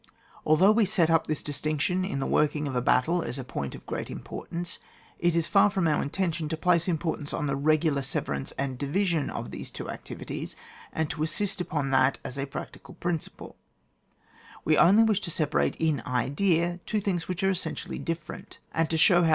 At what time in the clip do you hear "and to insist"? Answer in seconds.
10.91-11.61